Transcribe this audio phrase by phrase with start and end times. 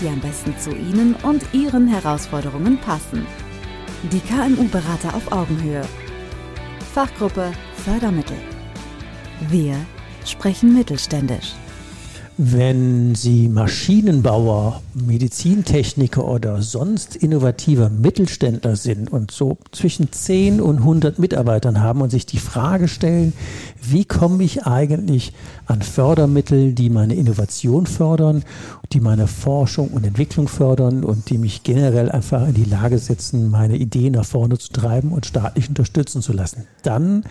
[0.00, 3.26] die am besten zu Ihnen und Ihren Herausforderungen passen.
[4.12, 5.82] Die KMU-Berater auf Augenhöhe.
[6.94, 7.52] Fachgruppe
[7.84, 8.36] Fördermittel.
[9.48, 9.76] Wir
[10.24, 11.54] sprechen mittelständisch.
[12.40, 21.18] Wenn Sie Maschinenbauer, Medizintechniker oder sonst innovativer Mittelständler sind und so zwischen 10 und 100
[21.18, 23.32] Mitarbeitern haben und sich die Frage stellen,
[23.82, 25.32] wie komme ich eigentlich
[25.66, 28.44] an Fördermittel, die meine Innovation fördern,
[28.92, 33.50] die meine Forschung und Entwicklung fördern und die mich generell einfach in die Lage setzen,
[33.50, 37.24] meine Ideen nach vorne zu treiben und staatlich unterstützen zu lassen, dann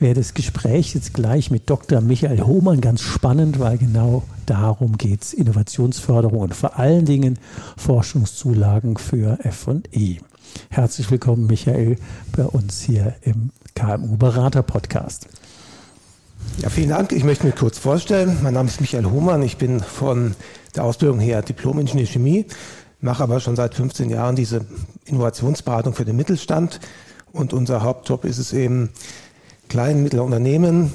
[0.00, 2.00] wäre das Gespräch jetzt gleich mit Dr.
[2.00, 5.32] Michael Hohmann ganz spannend, weil genau darum geht es.
[5.32, 7.38] Innovationsförderung und vor allen Dingen
[7.76, 9.82] Forschungszulagen für FE.
[10.68, 11.96] Herzlich willkommen, Michael,
[12.36, 15.28] bei uns hier im KMU-Berater-Podcast.
[16.58, 17.12] Ja, vielen Dank.
[17.12, 18.38] Ich möchte mich kurz vorstellen.
[18.42, 19.42] Mein Name ist Michael Hohmann.
[19.42, 20.34] Ich bin von
[20.74, 22.46] der Ausbildung her Diplom-Ingenieur Chemie,
[23.00, 24.64] mache aber schon seit 15 Jahren diese
[25.04, 26.80] Innovationsberatung für den Mittelstand.
[27.32, 28.90] Und unser Hauptjob ist es eben,
[29.68, 30.92] kleinen, mittleren Unternehmen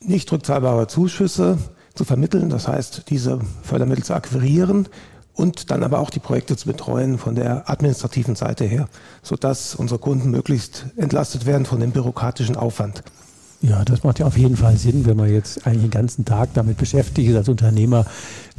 [0.00, 1.58] nicht rückzahlbare Zuschüsse
[1.94, 4.88] zu vermitteln, das heißt, diese Fördermittel zu akquirieren
[5.34, 8.88] und dann aber auch die Projekte zu betreuen von der administrativen Seite her,
[9.22, 13.02] sodass unsere Kunden möglichst entlastet werden von dem bürokratischen Aufwand.
[13.62, 16.54] Ja, das macht ja auf jeden Fall Sinn, wenn man jetzt eigentlich den ganzen Tag
[16.54, 18.06] damit beschäftigt ist, als Unternehmer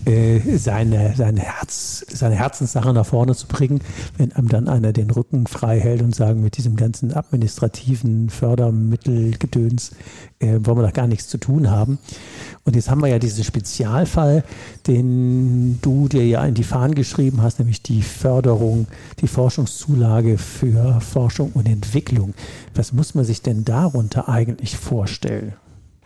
[0.06, 3.82] äh, seine, seine, Herz, seine Herzenssache nach vorne zu bringen.
[4.18, 9.92] Wenn einem dann einer den Rücken frei hält und sagen, mit diesem ganzen administrativen Fördermittelgedöns
[10.40, 11.98] äh, wollen wir doch gar nichts zu tun haben.
[12.64, 14.44] Und jetzt haben wir ja diesen Spezialfall,
[14.86, 18.86] den du dir ja in die Fahnen geschrieben hast, nämlich die Förderung,
[19.20, 22.36] die Forschungszulage für Forschung und Entwicklung.
[22.76, 24.91] Was muss man sich denn darunter eigentlich vorstellen?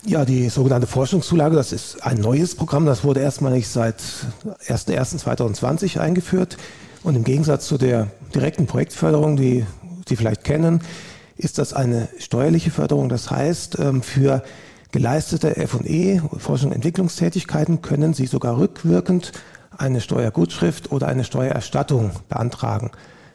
[0.05, 4.01] Ja, die sogenannte Forschungszulage, das ist ein neues Programm, das wurde erstmalig seit
[4.67, 6.57] 1.1.2020 eingeführt.
[7.03, 9.65] Und im Gegensatz zu der direkten Projektförderung, die
[10.07, 10.81] Sie vielleicht kennen,
[11.37, 13.09] ist das eine steuerliche Förderung.
[13.09, 14.43] Das heißt, ähm, für
[14.91, 19.31] geleistete F&E, Forschung und Entwicklungstätigkeiten, können Sie sogar rückwirkend
[19.77, 22.91] eine Steuergutschrift oder eine Steuererstattung beantragen.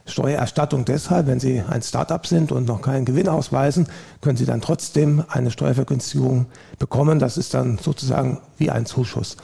[0.07, 3.87] Steuererstattung deshalb, wenn Sie ein Startup sind und noch keinen Gewinn ausweisen,
[4.21, 6.47] können Sie dann trotzdem eine Steuervergünstigung
[6.79, 7.19] bekommen.
[7.19, 9.37] Das ist dann sozusagen wie ein Zuschuss.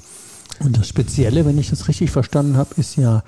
[0.59, 3.23] Und das Spezielle, wenn ich das richtig verstanden habe, ist ja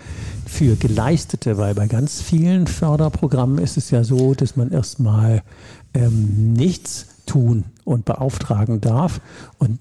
[0.46, 5.42] für Geleistete, weil bei ganz vielen Förderprogrammen ist es ja so, dass man erstmal
[5.92, 9.20] ähm, nichts tun und beauftragen darf.
[9.58, 9.78] Und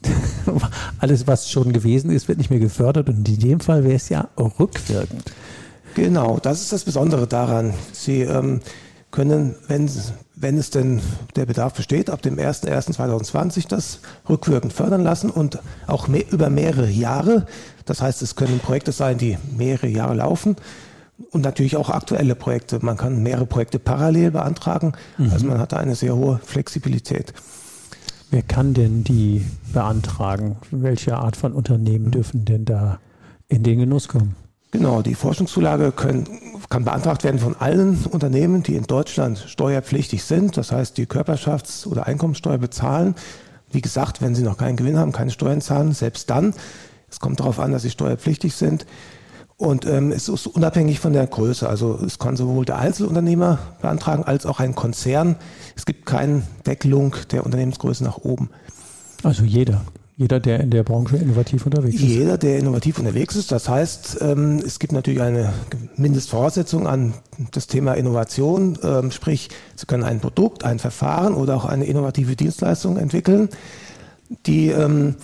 [1.00, 3.08] alles, was schon gewesen ist, wird nicht mehr gefördert.
[3.08, 5.32] Und in dem Fall wäre es ja rückwirkend.
[5.98, 7.74] Genau, das ist das Besondere daran.
[7.92, 8.60] Sie ähm,
[9.10, 9.90] können, wenn,
[10.36, 11.02] wenn es denn
[11.36, 15.58] der Bedarf besteht, ab dem 01.01.2020 das rückwirkend fördern lassen und
[15.88, 17.48] auch mehr, über mehrere Jahre.
[17.86, 20.58] Das heißt, es können Projekte sein, die mehrere Jahre laufen
[21.32, 22.78] und natürlich auch aktuelle Projekte.
[22.80, 24.94] Man kann mehrere Projekte parallel beantragen.
[25.18, 25.32] Mhm.
[25.32, 27.34] Also man hat da eine sehr hohe Flexibilität.
[28.30, 30.58] Wer kann denn die beantragen?
[30.70, 33.00] Welche Art von Unternehmen dürfen denn da
[33.48, 34.36] in den Genuss kommen?
[34.72, 36.28] Genau, die Forschungszulage können,
[36.70, 41.88] kann beantragt werden von allen Unternehmen, die in Deutschland steuerpflichtig sind, das heißt, die Körperschafts-
[41.88, 43.16] oder Einkommensteuer bezahlen.
[43.72, 46.54] Wie gesagt, wenn sie noch keinen Gewinn haben, keine Steuern zahlen, selbst dann.
[47.10, 48.86] Es kommt darauf an, dass sie steuerpflichtig sind.
[49.58, 51.68] Und ähm, es ist unabhängig von der Größe.
[51.68, 55.36] Also es kann sowohl der Einzelunternehmer beantragen als auch ein Konzern.
[55.76, 58.50] Es gibt keine Deckelung der Unternehmensgröße nach oben.
[59.24, 59.82] Also jeder.
[60.20, 62.02] Jeder, der in der Branche innovativ unterwegs ist.
[62.02, 63.52] Jeder, der innovativ unterwegs ist.
[63.52, 65.54] Das heißt, ähm, es gibt natürlich eine
[65.96, 67.14] Mindestvoraussetzung an
[67.52, 68.80] das Thema Innovation.
[68.82, 73.50] Ähm, sprich, Sie können ein Produkt, ein Verfahren oder auch eine innovative Dienstleistung entwickeln.
[74.48, 75.18] Die, ähm,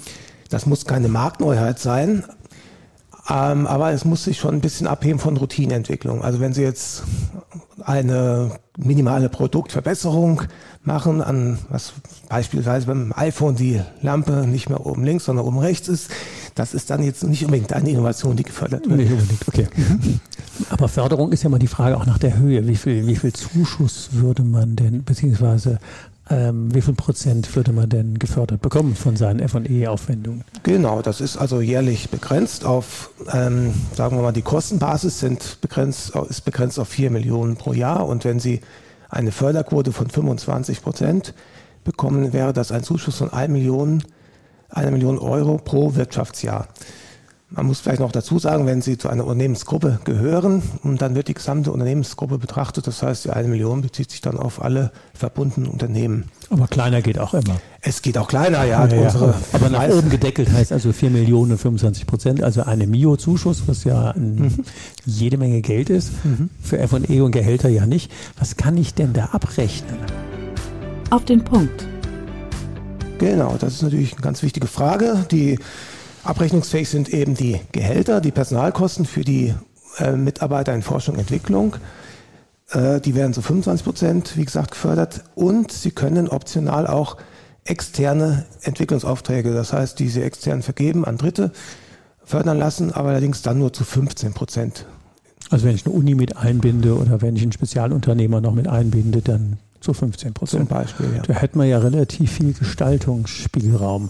[0.49, 2.23] das muss keine Marktneuheit sein,
[3.25, 6.23] aber es muss sich schon ein bisschen abheben von Routineentwicklung.
[6.23, 7.03] Also wenn Sie jetzt
[7.85, 10.43] eine minimale Produktverbesserung
[10.83, 11.93] machen, an was
[12.27, 16.09] beispielsweise beim iPhone die Lampe nicht mehr oben links, sondern oben rechts ist.
[16.55, 18.99] Das ist dann jetzt nicht unbedingt eine Innovation, die gefördert wird.
[18.99, 19.67] Nicht unbedingt, okay.
[20.69, 22.67] Aber Förderung ist ja mal die Frage auch nach der Höhe.
[22.67, 25.79] Wie viel, wie viel Zuschuss würde man denn, beziehungsweise
[26.29, 30.43] ähm, wie viel Prozent würde man denn gefördert bekommen von seinen F&E-Aufwendungen?
[30.63, 36.13] Genau, das ist also jährlich begrenzt auf, ähm, sagen wir mal, die Kostenbasis sind begrenzt,
[36.29, 38.61] ist begrenzt auf 4 Millionen pro Jahr und wenn Sie
[39.09, 41.33] eine Förderquote von 25 Prozent
[41.83, 44.03] bekommen, wäre das ein Zuschuss von 1 Million,
[44.69, 46.67] 1 Million Euro pro Wirtschaftsjahr.
[47.55, 51.35] Man muss vielleicht noch dazu sagen, wenn Sie zu einer Unternehmensgruppe gehören, dann wird die
[51.35, 52.87] gesamte Unternehmensgruppe betrachtet.
[52.87, 56.31] Das heißt, die eine Million bezieht sich dann auf alle verbundenen Unternehmen.
[56.49, 57.57] Aber kleiner geht auch immer.
[57.81, 58.87] Es geht auch kleiner, ja.
[58.87, 59.35] ja, ja.
[59.51, 63.83] Aber nach oben gedeckelt heißt also 4 Millionen und 25 Prozent, also eine Mio-Zuschuss, was
[63.83, 64.65] ja mhm.
[65.05, 66.11] jede Menge Geld ist.
[66.25, 66.49] Mhm.
[66.59, 68.11] Für F&E und Gehälter ja nicht.
[68.39, 69.99] Was kann ich denn da abrechnen?
[71.11, 71.85] Auf den Punkt.
[73.19, 75.27] Genau, das ist natürlich eine ganz wichtige Frage.
[75.29, 75.59] Die
[76.23, 79.53] Abrechnungsfähig sind eben die Gehälter, die Personalkosten für die
[79.97, 81.75] äh, Mitarbeiter in Forschung und Entwicklung.
[82.71, 85.23] Äh, die werden zu 25 Prozent, wie gesagt, gefördert.
[85.35, 87.17] Und sie können optional auch
[87.65, 91.51] externe Entwicklungsaufträge, das heißt, die sie extern vergeben an Dritte,
[92.25, 94.85] fördern lassen, aber allerdings dann nur zu 15 Prozent.
[95.49, 99.21] Also wenn ich eine Uni mit einbinde oder wenn ich einen Spezialunternehmer noch mit einbinde,
[99.21, 100.69] dann zu 15 Prozent.
[100.69, 101.21] Zum Beispiel, ja.
[101.21, 104.09] Da hätten wir ja relativ viel Gestaltungsspielraum.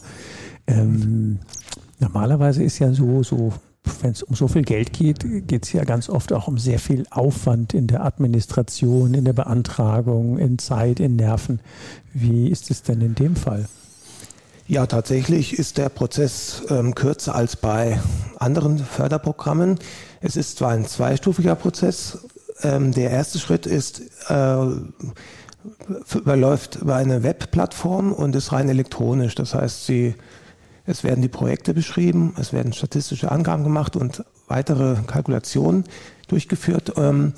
[0.68, 1.40] Ähm,
[2.04, 3.54] Normalerweise ist ja so, so
[4.02, 6.80] wenn es um so viel Geld geht, geht es ja ganz oft auch um sehr
[6.80, 11.62] viel Aufwand in der Administration, in der Beantragung, in Zeit, in Nerven.
[12.14, 13.70] Wie ist es denn in dem Fall?
[14.68, 18.00] Ja, tatsächlich ist der Prozess ähm, kürzer als bei
[18.38, 19.80] anderen Förderprogrammen.
[20.20, 22.20] Es ist zwar ein zweistufiger Prozess.
[22.64, 24.66] Ähm, der erste Schritt ist, äh,
[26.16, 29.36] überläuft über eine Webplattform und ist rein elektronisch.
[29.36, 30.16] Das heißt, Sie
[30.86, 35.86] es werden die Projekte beschrieben, es werden statistische Angaben gemacht und weitere Kalkulationen
[36.28, 36.94] durchgeführt.
[36.98, 37.34] Ähm,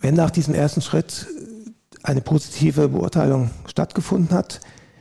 [0.00, 1.26] wenn nach diesem ersten Schritt
[2.02, 4.60] eine positive Beurteilung stattgefunden hat,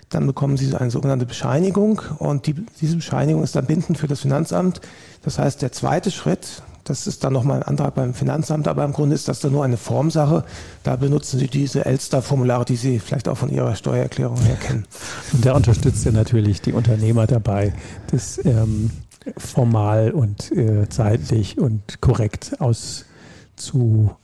[0.10, 4.22] dann bekommen Sie eine sogenannte Bescheinigung und die, diese Bescheinigung ist dann bindend für das
[4.22, 4.82] Finanzamt.
[5.22, 8.94] Das heißt, der zweite Schritt, das ist dann nochmal ein Antrag beim Finanzamt, aber im
[8.94, 10.44] Grunde ist das dann nur eine Formsache.
[10.84, 14.86] Da benutzen Sie diese Elster-Formulare, die Sie vielleicht auch von Ihrer Steuererklärung her kennen.
[15.34, 17.74] Und da unterstützt ja natürlich die Unternehmer dabei,
[18.12, 18.92] das ähm,
[19.38, 24.16] formal und äh, zeitlich und korrekt auszufüllen,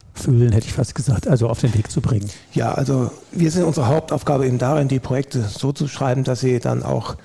[0.51, 2.29] hätte ich fast gesagt, also auf den Weg zu bringen.
[2.53, 6.59] Ja, also wir sind unsere Hauptaufgabe eben darin, die Projekte so zu schreiben, dass sie
[6.59, 7.15] dann auch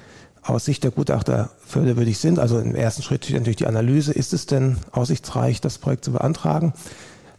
[0.43, 2.39] aus Sicht der Gutachter förderwürdig sind.
[2.39, 6.13] Also im ersten Schritt steht natürlich die Analyse, ist es denn aussichtsreich, das Projekt zu
[6.13, 6.73] beantragen?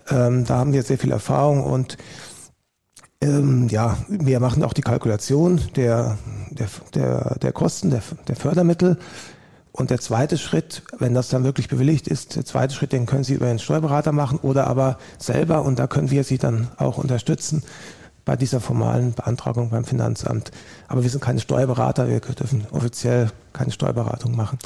[0.10, 1.98] Ähm, da haben wir sehr viel Erfahrung und
[3.22, 6.18] ähm, ja, wir machen auch die Kalkulation der,
[6.50, 8.98] der, der, der Kosten, der, der Fördermittel.
[9.74, 13.24] Und der zweite Schritt, wenn das dann wirklich bewilligt ist, der zweite Schritt, den können
[13.24, 16.98] Sie über den Steuerberater machen oder aber selber und da können wir Sie dann auch
[16.98, 17.64] unterstützen
[18.26, 20.52] bei dieser formalen Beantragung beim Finanzamt.
[20.88, 24.60] Aber wir sind keine Steuerberater, wir dürfen offiziell keine Steuerberatung machen.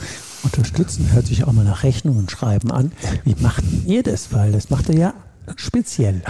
[0.44, 2.92] Unterstützen hört sich auch mal nach Rechnungen schreiben an.
[3.24, 4.34] Wie macht ihr das?
[4.34, 5.14] Weil das macht ihr ja
[5.56, 6.22] speziell.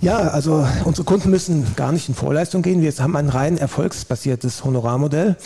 [0.00, 2.80] Ja, also unsere Kunden müssen gar nicht in Vorleistung gehen.
[2.80, 5.36] Wir haben ein rein erfolgsbasiertes Honorarmodell.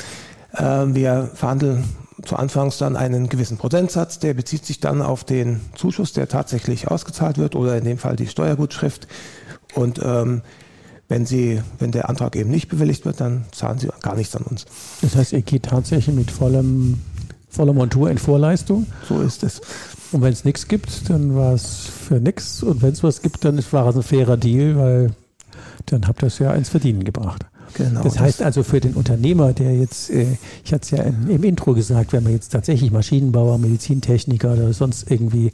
[0.56, 1.84] Ähm, wir verhandeln
[2.24, 6.88] zu Anfangs dann einen gewissen Prozentsatz, der bezieht sich dann auf den Zuschuss, der tatsächlich
[6.88, 9.08] ausgezahlt wird oder in dem Fall die Steuergutschrift.
[9.74, 10.42] Und ähm,
[11.08, 14.42] wenn, Sie, wenn der Antrag eben nicht bewilligt wird, dann zahlen Sie gar nichts an
[14.42, 14.66] uns.
[15.02, 17.00] Das heißt, ihr geht tatsächlich mit vollem,
[17.48, 18.86] voller Montur in Vorleistung?
[19.08, 19.60] So ist es.
[20.12, 22.62] Und wenn es nichts gibt, dann war es für nichts.
[22.62, 25.10] Und wenn es was gibt, dann war es ein fairer Deal, weil
[25.86, 27.46] dann habt ihr es ja ins Verdienen gebracht.
[27.74, 31.28] Genau, das heißt also für den Unternehmer, der jetzt, äh, ich hatte es ja im,
[31.28, 35.50] im, Intro gesagt, wenn man jetzt tatsächlich Maschinenbauer, Medizintechniker oder sonst irgendwie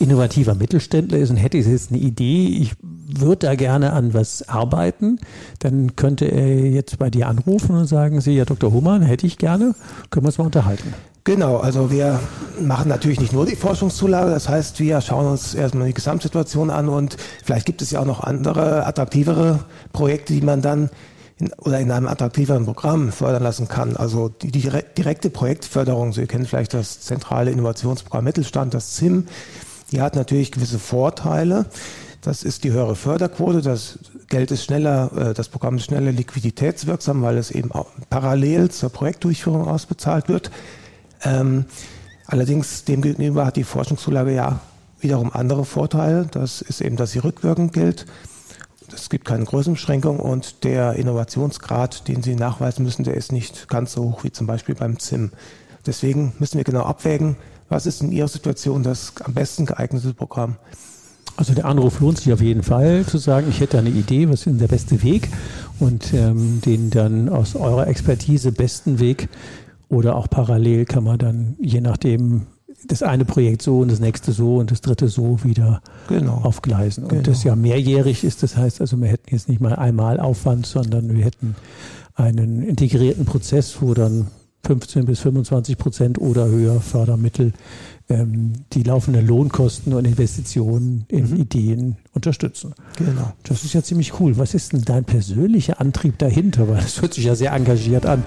[0.00, 2.72] innovativer Mittelständler ist und hätte jetzt eine Idee, ich
[3.18, 5.18] würde da gerne an was arbeiten,
[5.58, 8.72] dann könnte er jetzt bei dir anrufen und sagen, Sie, ja Dr.
[8.72, 9.74] Humann, hätte ich gerne,
[10.10, 10.94] können wir uns mal unterhalten.
[11.24, 12.18] Genau, also wir
[12.60, 16.88] machen natürlich nicht nur die Forschungszulage, das heißt, wir schauen uns erstmal die Gesamtsituation an
[16.88, 19.60] und vielleicht gibt es ja auch noch andere, attraktivere
[19.92, 20.88] Projekte, die man dann
[21.38, 23.96] in, oder in einem attraktiveren Programm fördern lassen kann.
[23.96, 29.26] Also die, die direkte Projektförderung, Sie kennen vielleicht das zentrale Innovationsprogramm Mittelstand, das ZIM,
[29.92, 31.66] die hat natürlich gewisse Vorteile.
[32.20, 33.62] Das ist die höhere Förderquote.
[33.62, 33.98] Das
[34.28, 38.90] Geld ist schneller, äh, das Programm ist schneller liquiditätswirksam, weil es eben auch parallel zur
[38.90, 40.50] Projektdurchführung ausbezahlt wird.
[41.22, 41.64] Ähm,
[42.26, 44.60] allerdings demgegenüber hat die Forschungszulage ja
[45.00, 46.26] wiederum andere Vorteile.
[46.30, 48.06] Das ist eben, dass sie rückwirkend gilt
[48.92, 53.92] es gibt keine Größenbeschränkung und der Innovationsgrad, den Sie nachweisen müssen, der ist nicht ganz
[53.92, 55.30] so hoch wie zum Beispiel beim ZIM.
[55.86, 57.36] Deswegen müssen wir genau abwägen,
[57.68, 60.56] was ist in Ihrer Situation das am besten geeignete Programm.
[61.40, 64.40] Also der Anruf lohnt sich auf jeden Fall, zu sagen, ich hätte eine Idee, was
[64.40, 65.30] ist denn der beste Weg
[65.78, 69.30] und ähm, den dann aus eurer Expertise besten Weg
[69.88, 72.42] oder auch parallel kann man dann, je nachdem,
[72.86, 76.42] das eine Projekt so und das nächste so und das dritte so wieder genau.
[76.42, 77.04] aufgleisen.
[77.04, 77.22] Und genau.
[77.22, 81.16] das ja mehrjährig ist, das heißt also, wir hätten jetzt nicht mal einmal Aufwand, sondern
[81.16, 81.56] wir hätten
[82.16, 84.26] einen integrierten Prozess, wo dann
[84.64, 87.52] 15 bis 25 Prozent oder höher Fördermittel
[88.10, 91.36] ähm, die laufenden Lohnkosten und Investitionen in mhm.
[91.36, 92.74] Ideen unterstützen.
[92.96, 93.32] Genau.
[93.44, 94.36] Das ist ja ziemlich cool.
[94.36, 96.68] Was ist denn dein persönlicher Antrieb dahinter?
[96.68, 98.22] Weil das hört sich ja sehr engagiert an.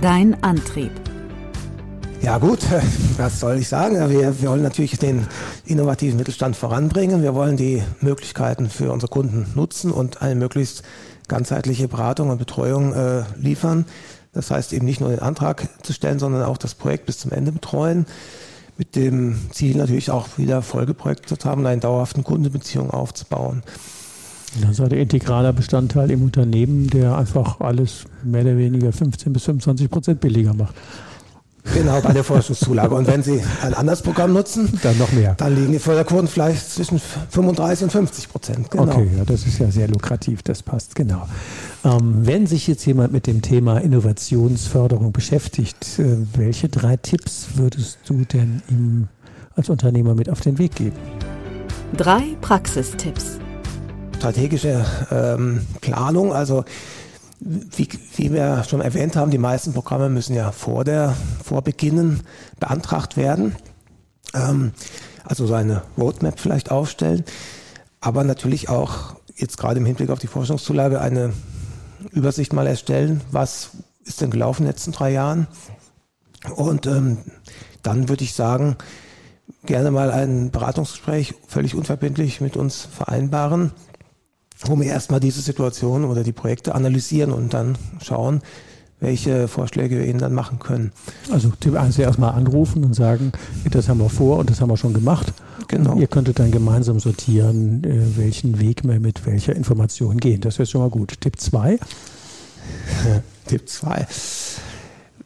[0.00, 0.90] Dein Antrieb.
[2.22, 2.60] Ja gut,
[3.16, 3.96] was soll ich sagen?
[4.10, 5.26] Wir, wir wollen natürlich den
[5.66, 7.22] innovativen Mittelstand voranbringen.
[7.22, 10.82] Wir wollen die Möglichkeiten für unsere Kunden nutzen und eine möglichst
[11.28, 13.84] ganzheitliche Beratung und Betreuung äh, liefern.
[14.34, 17.32] Das heißt eben nicht nur den Antrag zu stellen, sondern auch das Projekt bis zum
[17.32, 18.06] Ende betreuen.
[18.76, 23.62] Mit dem Ziel natürlich auch wieder Folgeprojekte zu haben und eine dauerhaften Kundenbeziehung aufzubauen.
[24.60, 29.44] Das ist ein integraler Bestandteil im Unternehmen, der einfach alles mehr oder weniger 15 bis
[29.44, 30.74] 25 Prozent billiger macht.
[31.72, 32.94] Genau, bei der Forschungszulage.
[32.94, 35.34] Und wenn Sie ein anderes Programm nutzen, dann noch mehr.
[35.34, 38.70] Dann liegen die Förderquoten vielleicht zwischen 35 und 50 Prozent.
[38.70, 38.84] Genau.
[38.84, 41.26] Okay, ja, das ist ja sehr lukrativ, das passt, genau.
[41.84, 47.98] Ähm, wenn sich jetzt jemand mit dem Thema Innovationsförderung beschäftigt, äh, welche drei Tipps würdest
[48.06, 49.08] du denn ihm
[49.56, 50.96] als Unternehmer mit auf den Weg geben?
[51.96, 53.38] Drei Praxistipps.
[54.16, 56.64] Strategische ähm, Planung, also
[57.40, 62.20] wie, wie, wir schon erwähnt haben, die meisten Programme müssen ja vor der, vor Beginnen
[62.60, 63.56] beantragt werden.
[64.34, 64.72] Ähm,
[65.24, 67.24] also so eine Roadmap vielleicht aufstellen,
[68.00, 71.32] aber natürlich auch jetzt gerade im Hinblick auf die Forschungszulage eine
[72.12, 73.70] Übersicht mal erstellen, was
[74.04, 75.46] ist denn gelaufen in den letzten drei Jahren.
[76.54, 77.18] Und ähm,
[77.82, 78.76] dann würde ich sagen,
[79.64, 83.72] gerne mal ein Beratungsgespräch völlig unverbindlich mit uns vereinbaren
[84.60, 88.42] wo wir erstmal diese Situation oder die Projekte analysieren und dann schauen,
[89.00, 90.92] welche Vorschläge wir ihnen dann machen können.
[91.30, 93.32] Also Tipp 1 erstmal anrufen und sagen,
[93.70, 95.32] das haben wir vor und das haben wir schon gemacht.
[95.68, 95.92] Genau.
[95.92, 100.40] Und ihr könntet dann gemeinsam sortieren, äh, welchen Weg wir mit welcher Information gehen.
[100.40, 101.20] Das wäre schon mal gut.
[101.20, 101.78] Tipp 2.
[103.46, 104.06] Tipp 2.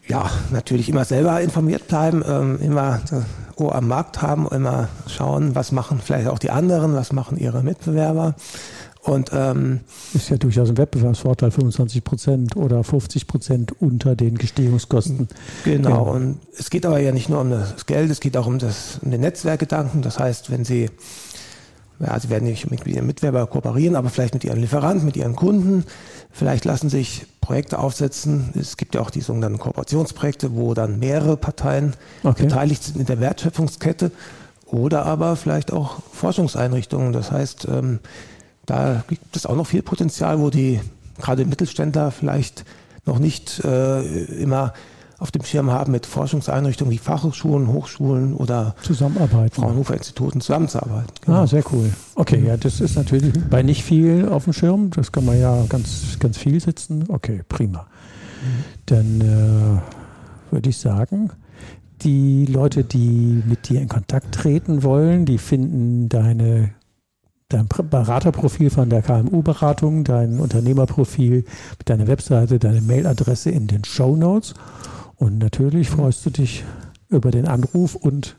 [0.09, 3.25] Ja, natürlich immer selber informiert bleiben, ähm, immer das
[3.57, 7.63] Ohr am Markt haben, immer schauen, was machen vielleicht auch die anderen, was machen ihre
[7.63, 8.35] Mitbewerber.
[9.03, 9.81] Und ähm,
[10.13, 15.29] ist ja durchaus ein Wettbewerbsvorteil, 25 Prozent oder 50 Prozent unter den Gestehungskosten.
[15.65, 15.89] Genau.
[15.89, 15.97] Ja.
[16.13, 18.99] Und es geht aber ja nicht nur um das Geld, es geht auch um, das,
[19.03, 20.03] um den Netzwerkgedanken.
[20.03, 20.91] Das heißt, wenn Sie,
[22.01, 25.37] ja, Sie werden nicht mit Ihren Mitwerber kooperieren, aber vielleicht mit Ihren Lieferanten, mit Ihren
[25.37, 25.85] Kunden.
[26.31, 28.53] Vielleicht lassen sich Projekte aufsetzen.
[28.61, 32.43] Es gibt ja auch die sogenannten Kooperationsprojekte, wo dann mehrere Parteien okay.
[32.43, 34.11] beteiligt sind in der Wertschöpfungskette.
[34.67, 37.15] Oder aber vielleicht auch Forschungseinrichtungen.
[37.15, 38.01] Das heißt, ähm,
[38.69, 40.81] da gibt es auch noch viel Potenzial, wo die
[41.19, 42.65] gerade Mittelständler vielleicht
[43.07, 44.75] noch nicht äh, immer
[45.19, 49.61] auf dem Schirm haben, mit Forschungseinrichtungen wie Fachhochschulen, Hochschulen oder Zusammenarbeiten.
[49.61, 51.13] Fraunhofer Instituten zusammenzuarbeiten.
[51.25, 51.39] Genau.
[51.39, 51.91] Ah, sehr cool.
[52.15, 54.91] Okay, ja, das ist natürlich bei nicht viel auf dem Schirm.
[54.91, 57.05] Das kann man ja ganz, ganz viel sitzen.
[57.09, 57.87] Okay, prima.
[58.87, 61.31] Dann äh, würde ich sagen,
[62.03, 66.71] die Leute, die mit dir in Kontakt treten wollen, die finden deine
[67.49, 71.45] dein Beraterprofil von der KMU-Beratung, dein Unternehmerprofil
[71.79, 74.55] mit deiner Webseite, deine Mailadresse in den Show Notes.
[75.17, 76.65] Und natürlich freust du dich
[77.09, 78.37] über den Anruf und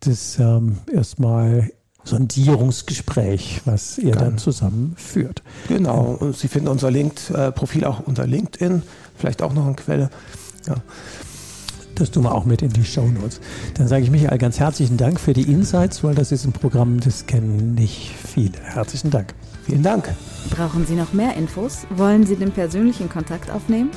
[0.00, 1.70] das ähm, erstmal
[2.04, 5.42] Sondierungsgespräch, was ihr dann zusammen führt.
[5.66, 8.82] Genau, und Sie finden unser Link, äh, Profil auch unter LinkedIn,
[9.16, 10.10] vielleicht auch noch eine Quelle.
[10.68, 10.76] Ja.
[11.96, 13.40] Das tun wir auch mit in die Show Notes.
[13.74, 17.00] Dann sage ich Michael ganz herzlichen Dank für die Insights, weil das ist ein Programm,
[17.00, 18.52] das kennen nicht viele.
[18.62, 19.34] Herzlichen Dank.
[19.64, 20.14] Vielen Dank.
[20.50, 21.86] Brauchen Sie noch mehr Infos?
[21.90, 23.90] Wollen Sie den persönlichen Kontakt aufnehmen?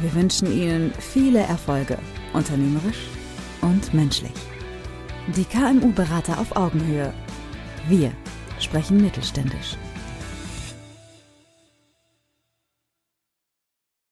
[0.00, 1.98] Wir wünschen Ihnen viele Erfolge,
[2.32, 3.08] unternehmerisch
[3.62, 4.30] und menschlich.
[5.34, 7.12] Die KMU-Berater auf Augenhöhe.
[7.88, 8.12] Wir
[8.62, 9.76] sprechen mittelständisch.